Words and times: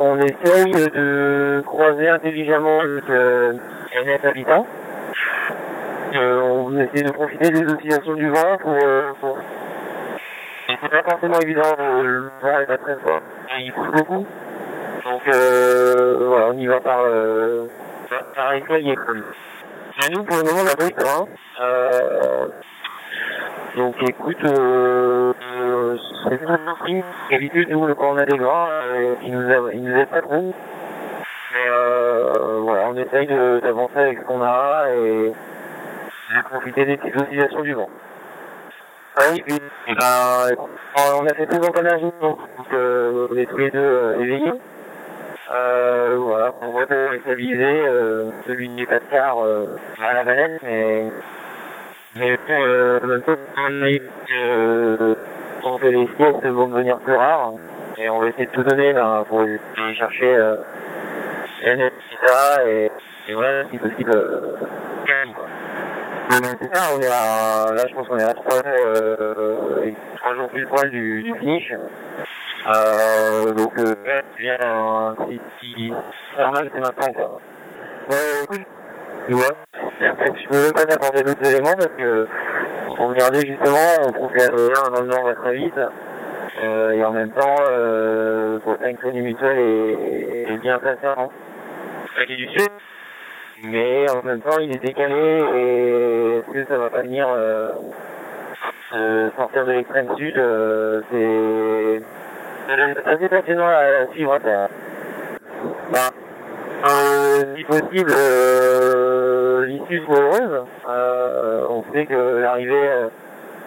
on 0.00 0.18
essaye 0.18 0.72
de 0.72 1.62
croiser 1.66 2.08
intelligemment 2.08 2.80
avec 2.80 3.08
euh, 3.10 3.52
Habitat. 4.24 4.64
On 6.14 6.76
essaie 6.78 7.04
de 7.04 7.12
profiter 7.12 7.50
des 7.50 7.64
oscillations 7.72 8.14
du 8.14 8.28
vent 8.30 8.56
pour... 8.60 8.72
Euh. 8.82 9.12
C'est 10.68 10.88
pas 10.88 11.02
forcément 11.02 11.38
évident, 11.40 11.76
euh, 11.78 12.02
le 12.02 12.30
vent 12.40 12.60
est 12.60 12.66
pas 12.66 12.78
très 12.78 12.96
fort. 12.96 13.20
Il 13.58 13.72
bouge 13.72 13.90
beaucoup. 13.90 14.26
Donc 15.04 15.28
euh, 15.28 16.26
voilà, 16.26 16.46
on 16.48 16.52
y 16.54 16.66
va 16.66 16.80
par, 16.80 17.00
euh, 17.04 17.66
par. 18.34 18.54
Et 18.54 18.62
nous, 20.12 20.22
pour 20.24 20.36
le 20.36 20.44
moment, 20.44 20.60
on 20.62 20.66
a 20.66 20.76
pris 20.76 20.94
hein. 20.98 21.26
Euh, 21.60 22.46
donc 23.76 23.96
écoute, 24.02 24.44
c'est 26.28 26.44
pas 26.44 26.58
surpris. 26.66 27.02
D'habitude, 27.30 27.68
nous, 27.70 27.94
quand 27.94 28.12
on 28.12 28.16
a 28.16 28.26
des 28.26 28.36
gras, 28.36 28.68
euh, 28.70 29.14
ils 29.22 29.32
nous 29.32 29.92
aident, 29.94 30.08
pas 30.08 30.22
trop. 30.22 30.54
Mais 31.52 31.68
euh, 31.68 32.60
voilà, 32.60 32.88
on 32.88 32.96
essaye 32.96 33.26
d'avancer 33.26 33.98
avec 33.98 34.18
ce 34.20 34.24
qu'on 34.24 34.42
a 34.42 34.84
et 34.94 35.32
de 35.32 36.42
profiter 36.48 36.84
des 36.84 36.96
petites 36.96 37.16
oscillations 37.20 37.62
du 37.62 37.74
vent. 37.74 37.90
Ah 39.16 39.22
oui, 39.32 39.42
puis, 39.44 39.58
eh 39.88 39.94
ben, 39.94 40.54
on 41.18 41.26
a 41.26 41.34
fait 41.34 41.46
tout 41.46 41.60
l'empannage, 41.60 42.00
donc 42.20 42.38
euh, 42.72 43.26
on 43.30 43.36
est 43.36 43.46
tous 43.46 43.58
les 43.58 43.70
deux 43.70 43.78
euh, 43.78 44.20
éveillés. 44.20 44.52
Euh, 45.52 46.16
voilà, 46.16 46.54
on 46.62 46.70
va 46.70 46.86
pour 46.86 47.20
stabiliser, 47.22 47.64
euh, 47.64 48.30
celui 48.46 48.68
du 48.68 48.86
4 48.86 49.08
quarts 49.10 49.44
euh, 49.44 49.66
à 50.00 50.14
la 50.14 50.22
baleine, 50.22 50.58
mais, 50.62 51.10
mais 52.14 52.36
pour 52.36 52.54
euh, 52.54 53.00
même 53.00 53.22
temps, 53.22 53.36
on 53.56 53.82
a 53.82 53.90
eu 53.90 54.00
euh, 54.32 55.14
fait 55.80 55.90
les 55.90 56.08
siestes 56.16 56.46
vont 56.46 56.68
devenir 56.68 56.98
plus 56.98 57.14
rares, 57.14 57.52
et 57.98 58.08
on 58.10 58.20
va 58.20 58.28
essayer 58.28 58.46
de 58.46 58.50
tout 58.52 58.62
donner 58.62 58.92
là, 58.92 59.24
pour 59.28 59.40
aller 59.40 59.58
chercher 59.94 60.34
euh, 60.36 60.56
NF, 61.64 61.92
etc. 61.92 62.34
Et, 62.66 62.90
et 63.30 63.34
voilà, 63.34 63.64
si 63.70 63.78
possible, 63.78 64.10
euh, 64.14 64.56
quoi. 65.34 65.46
Donc, 66.30 66.44
ça, 66.72 66.82
on 66.94 67.00
est 67.00 67.08
à, 67.08 67.74
là 67.74 67.82
je 67.88 67.94
pense 67.94 68.06
qu'on 68.06 68.18
est 68.18 68.22
à 68.22 68.34
3 68.34 68.54
jours, 68.54 68.62
euh, 68.66 69.84
et 69.84 69.94
trois 70.16 70.34
jours 70.34 70.48
plus 70.48 70.64
poil 70.66 70.90
du, 70.90 71.24
du 71.24 71.34
finish. 71.40 71.72
Euh, 72.68 73.52
donc, 73.52 73.72
euh, 73.78 73.94
bien, 74.38 74.56
un 74.60 75.16
si, 75.60 75.92
normal, 76.38 76.70
c'est 76.72 76.80
maintenant, 76.80 77.12
quoi. 77.12 77.40
Ouais, 78.10 78.58
tu 79.26 79.34
vois, 79.34 79.56
je 80.00 80.48
peux 80.48 80.62
même 80.62 80.72
pas 80.72 80.86
t'apporter 80.86 81.22
d'autres 81.22 81.46
éléments 81.46 81.74
parce 81.74 81.90
que, 81.96 82.28
on 83.00 83.08
regardait 83.08 83.46
justement, 83.46 84.06
on 84.06 84.12
trouve 84.12 84.30
dans 84.92 85.00
le 85.00 85.06
nord 85.06 85.24
va 85.24 85.34
très 85.34 85.54
vite. 85.54 85.80
Euh, 86.62 86.90
et 86.92 87.02
en 87.04 87.12
même 87.12 87.30
temps, 87.30 87.56
euh, 87.70 88.58
pour 88.58 88.76
le 88.80 88.92
crédit 88.94 89.20
mutuel 89.20 89.58
est, 89.58 90.52
est 90.52 90.58
bien 90.58 90.78
placé 90.78 91.06
en 91.16 91.30
Crédit 92.14 92.36
du 92.36 92.48
Sud. 92.48 92.68
Mais 93.62 94.10
en 94.10 94.22
même 94.22 94.40
temps, 94.40 94.58
il 94.60 94.74
est 94.74 94.84
décalé 94.84 95.42
et 95.54 96.38
est-ce 96.38 96.52
que 96.52 96.66
ça 96.66 96.76
va 96.76 96.90
pas 96.90 97.02
venir 97.02 97.26
euh, 97.28 97.70
euh, 98.94 99.30
sortir 99.36 99.64
de 99.64 99.72
l'extrême 99.72 100.08
sud 100.16 100.36
euh, 100.36 101.00
C'est 101.10 102.02
assez 103.06 103.28
passionnant 103.28 103.68
à, 103.68 104.02
à 104.02 104.06
suivre. 104.12 104.38
Ça. 104.42 104.68
Bah, 105.92 106.10
si 107.56 107.64
possible, 107.64 108.12
euh, 108.16 109.39
l'issue. 109.62 110.02
Euh, 110.08 111.66
on 111.68 111.84
sait 111.92 112.06
que 112.06 112.38
l'arrivée 112.40 112.88
euh, 112.88 113.08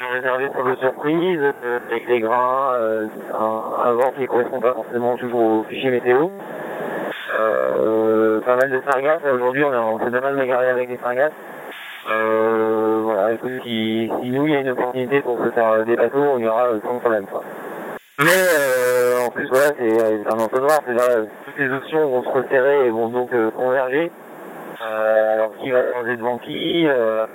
est 0.00 0.14
réservée 0.14 0.48
pour 0.48 0.62
le 0.62 0.76
surprise, 0.76 1.40
euh, 1.40 1.78
avec 1.90 2.08
les 2.08 2.20
grains, 2.20 2.72
euh, 2.74 3.06
un, 3.32 3.92
vent 3.92 4.12
qui 4.14 4.22
ne 4.22 4.26
correspond 4.26 4.60
pas 4.60 4.74
forcément 4.74 5.16
toujours 5.16 5.40
au 5.40 5.62
fichier 5.64 5.90
météo. 5.90 6.28
Euh, 7.38 8.40
pas 8.40 8.56
mal 8.56 8.70
de 8.70 8.80
sargasses. 8.88 9.22
Aujourd'hui, 9.32 9.64
on, 9.64 9.98
fait 9.98 10.10
pas 10.10 10.20
mal 10.20 10.36
de 10.36 10.44
garder 10.44 10.68
avec 10.68 10.88
des 10.88 10.98
sargasses. 10.98 11.32
Euh, 12.10 13.00
voilà, 13.02 13.36
si, 13.62 14.10
si 14.22 14.30
nous, 14.30 14.46
il 14.46 14.52
y 14.52 14.56
a 14.56 14.60
une 14.60 14.70
opportunité 14.70 15.20
pour 15.22 15.38
se 15.42 15.50
faire 15.50 15.84
des 15.84 15.96
bateaux, 15.96 16.22
on 16.22 16.42
euh, 16.42 16.80
sans 16.82 16.98
problème. 16.98 17.26
Quoi. 17.26 17.42
Mais 18.18 18.26
euh, 18.30 19.26
en 19.26 19.30
plus, 19.30 19.48
voilà, 19.48 19.72
c'est 19.76 20.02
euh, 20.02 20.22
un 20.30 20.38
entonnoir. 20.38 20.80
C'est 20.86 20.94
là, 20.94 21.02
euh, 21.10 21.24
toutes 21.44 21.58
les 21.58 21.68
options 21.72 22.08
vont 22.08 22.22
se 22.22 22.28
resserrer 22.28 22.86
et 22.86 22.90
vont 22.90 23.08
donc 23.08 23.32
euh, 23.32 23.50
converger. 23.50 24.12
Euh, 24.82 25.34
alors, 25.34 25.52
qui 25.60 25.70
va 25.70 25.92
changer 25.92 26.16
devant 26.16 26.38
qui 26.38 26.86
euh, 26.86 27.26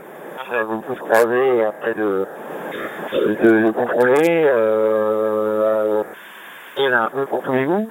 Ça 0.50 0.58
va 0.58 0.64
beaucoup 0.64 0.96
se 0.96 1.00
croiser 1.00 1.64
après 1.66 1.94
de, 1.94 2.26
de, 3.14 3.66
de 3.66 3.72
contrôler. 3.72 4.46
Euh, 4.46 6.04
il 6.78 6.84
y 6.84 6.88
en 6.88 6.94
a 6.94 7.00
un 7.06 7.10
peu 7.10 7.26
pour 7.26 7.42
tous 7.44 7.54
les 7.54 7.66
goûts. 7.66 7.90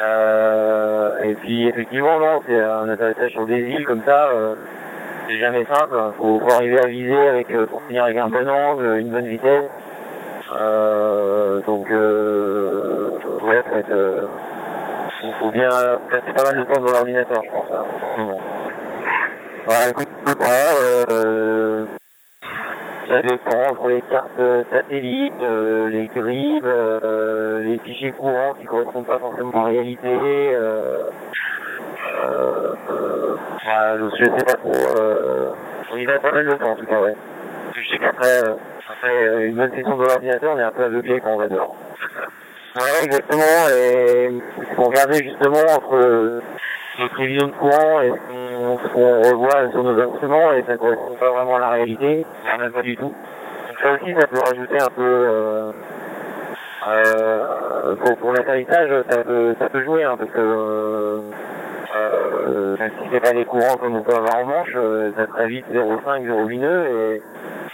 Euh, 0.00 1.22
et 1.22 1.34
puis 1.34 1.68
effectivement, 1.68 2.18
non, 2.18 2.40
c'est 2.46 2.58
un 2.60 2.88
atterrissage 2.88 3.32
sur 3.32 3.46
des 3.46 3.60
îles 3.60 3.84
comme 3.84 4.02
ça, 4.04 4.30
euh, 4.30 4.54
c'est 5.28 5.38
jamais 5.38 5.64
simple. 5.64 5.94
Faut, 6.16 6.40
faut 6.40 6.52
arriver 6.52 6.80
à 6.80 6.86
viser 6.86 7.28
avec, 7.28 7.50
euh, 7.52 7.66
pour 7.66 7.82
finir 7.82 8.04
avec 8.04 8.16
un 8.16 8.28
bon 8.28 8.48
angle, 8.48 8.98
une 8.98 9.10
bonne 9.10 9.26
vitesse. 9.26 9.70
Donc, 11.66 11.88
ouais, 11.90 13.62
faut 13.70 13.76
être, 13.78 13.90
euh, 13.90 14.26
faut, 15.38 15.50
bien 15.50 15.68
passer 16.10 16.32
pas 16.34 16.42
mal 16.44 16.58
de 16.58 16.64
temps 16.64 16.80
dans 16.80 16.92
l'ordinateur, 16.92 17.42
je 17.44 17.50
pense. 17.50 17.66
Hein, 17.72 17.84
en 17.84 18.16
ce 18.16 18.20
moment. 18.20 18.40
Voilà, 19.64 19.92
euh, 21.10 21.86
ça 23.08 23.22
dépend 23.22 23.70
entre 23.70 23.88
les 23.88 24.02
cartes 24.02 24.30
euh, 24.38 24.64
satellites, 24.72 25.32
euh, 25.40 25.88
les 25.88 26.06
grilles, 26.08 26.60
euh, 26.64 27.62
les 27.62 27.78
fichiers 27.78 28.12
courants 28.12 28.54
qui 28.58 28.64
correspondent 28.64 29.06
pas 29.06 29.18
forcément 29.18 29.54
en 29.54 29.64
réalité. 29.64 30.08
Euh, 30.08 30.98
euh, 32.24 32.74
euh, 32.90 33.36
voilà, 33.64 33.98
je 33.98 34.24
sais 34.24 34.44
pas 34.44 34.54
trop. 34.54 34.72
Euh, 34.96 35.50
on 35.92 35.96
y 35.96 36.06
va 36.06 36.18
pas 36.18 36.32
mal 36.32 36.46
de 36.46 36.54
temps 36.54 36.70
en 36.70 36.76
tout 36.76 36.86
cas, 36.86 37.00
ouais. 37.00 37.14
Je 37.74 37.88
sais 37.88 37.98
qu'après 37.98 38.42
euh, 38.44 38.54
après 38.88 39.26
euh, 39.26 39.46
une 39.46 39.56
bonne 39.56 39.72
session 39.74 39.96
de 39.96 40.04
l'ordinateur, 40.04 40.54
on 40.54 40.58
est 40.58 40.62
un 40.62 40.72
peu 40.72 40.84
aveuglé 40.84 41.20
quand 41.20 41.34
on 41.34 41.38
va 41.38 41.48
dehors. 41.48 41.76
Ouais, 42.74 43.04
exactement. 43.04 43.68
Et 43.76 44.30
pour 44.74 44.88
regarder 44.88 45.22
justement 45.22 45.62
entre 45.76 45.94
euh, 45.94 46.42
les 46.98 47.08
prévisions 47.10 47.46
de 47.46 47.52
courant 47.52 48.00
et 48.00 48.10
ce 48.10 48.32
qu'on 48.32 48.41
qu'on 48.92 49.22
revoit 49.22 49.70
sur 49.70 49.82
nos 49.82 50.00
instruments 50.00 50.52
et 50.52 50.64
ça 50.66 50.76
correspond 50.76 51.14
pas 51.18 51.30
vraiment 51.30 51.56
à 51.56 51.60
la 51.60 51.68
réalité, 51.70 52.26
même 52.58 52.72
pas 52.72 52.82
du 52.82 52.96
tout. 52.96 53.12
Donc 53.68 53.78
ça 53.82 53.92
aussi, 53.92 54.14
ça 54.18 54.26
peut 54.26 54.38
rajouter 54.38 54.80
un 54.80 54.90
peu 54.94 55.02
euh, 55.02 55.72
euh, 56.88 57.94
pour, 57.96 58.16
pour 58.16 58.32
l'atterrissage, 58.32 58.90
ça 59.08 59.18
peut, 59.24 59.54
ça 59.58 59.68
peut 59.68 59.84
jouer 59.84 60.04
hein, 60.04 60.16
parce 60.18 60.30
que 60.30 60.40
euh, 60.40 61.20
euh, 61.94 62.76
même 62.78 62.90
si 63.00 63.08
c'est 63.12 63.20
pas 63.20 63.32
des 63.32 63.44
courants 63.44 63.76
comme 63.76 63.96
on 63.96 64.02
peut 64.02 64.14
avoir 64.14 64.38
en 64.38 64.46
manche, 64.46 64.72
euh, 64.74 65.10
ça 65.16 65.26
très 65.26 65.46
vite 65.46 65.66
0,5, 65.72 66.24
0 66.24 66.42
lumineux 66.44 66.86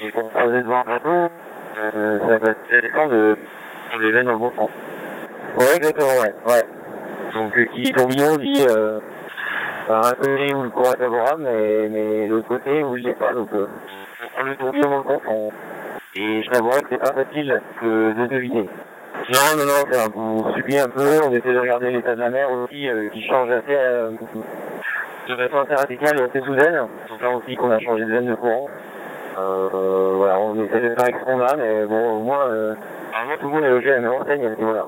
et, 0.00 0.06
et 0.06 0.10
pour 0.10 0.30
croiser 0.30 0.62
devant 0.62 0.80
un 0.80 0.90
bateau, 0.90 1.32
euh, 1.78 2.18
ça 2.20 2.38
va 2.38 2.46
ça 2.70 2.80
dépend 2.80 3.06
de, 3.06 3.36
de 3.96 4.02
l'événement 4.02 4.38
dans 4.38 4.44
le 4.44 4.50
bon 4.50 4.52
sens. 4.56 4.70
Ouais, 5.56 5.76
exactement, 5.76 6.08
ouais. 6.22 6.34
ouais. 6.52 6.64
Donc, 7.34 7.52
qui 7.74 7.92
tourbillon 7.92 8.36
dit 8.36 8.64
euh, 8.68 8.98
un 9.90 10.14
côté 10.14 10.54
où 10.54 10.62
le 10.62 10.70
courant 10.70 10.92
est 10.92 10.98
favorable, 10.98 11.42
mais, 11.42 11.88
mais 11.88 12.26
l'autre 12.26 12.48
côté 12.48 12.82
où 12.82 12.96
il 12.96 13.06
n'est 13.06 13.14
pas. 13.14 13.32
Donc, 13.32 13.48
euh, 13.52 13.66
on 14.38 14.44
le 14.44 14.56
tourbillon 14.56 14.90
dans 14.90 14.96
le 14.98 15.02
compte. 15.02 15.22
On... 15.28 15.50
Et 16.14 16.42
je 16.42 16.50
t'avouerais 16.50 16.80
que 16.82 16.88
c'est 16.90 16.98
pas 16.98 17.12
facile 17.12 17.60
que 17.80 18.12
de 18.12 18.26
deviner. 18.26 18.68
Non, 19.30 19.56
non, 19.56 19.64
non, 19.64 19.84
c'est 19.90 20.16
on 20.16 20.54
subit 20.54 20.78
un 20.78 20.88
peu, 20.88 21.20
on 21.24 21.32
essaie 21.32 21.52
de 21.52 21.58
regarder 21.58 21.90
l'état 21.90 22.14
de 22.14 22.20
la 22.20 22.30
mer 22.30 22.50
aussi, 22.50 22.88
euh, 22.88 23.08
qui 23.10 23.22
change 23.26 23.50
assez, 23.50 23.74
euh, 23.74 24.10
de 25.28 25.36
façon 25.36 25.58
assez 25.58 25.74
radicale 25.74 26.20
et 26.20 26.22
assez 26.22 26.40
soudaine. 26.40 26.86
Donc 27.08 27.20
là 27.20 27.30
aussi 27.30 27.56
qu'on 27.56 27.70
a 27.70 27.78
changé 27.80 28.04
de 28.04 28.10
veine 28.10 28.26
de 28.26 28.34
courant. 28.34 28.68
Euh, 29.38 30.12
voilà, 30.16 30.38
on 30.40 30.54
essaie 30.64 30.80
de 30.80 30.94
faire 30.94 31.02
avec 31.02 31.16
ce 31.16 31.24
qu'on 31.24 31.40
a, 31.40 31.56
mais 31.56 31.84
bon, 31.86 32.16
au 32.16 32.20
moins, 32.20 32.48
euh, 32.48 32.74
tout 33.38 33.46
le 33.46 33.52
monde 33.52 33.64
est 33.64 33.70
logé 33.70 33.92
à 33.92 33.94
la 33.96 34.00
même 34.00 34.12
enseigne 34.12 34.46
à. 34.46 34.86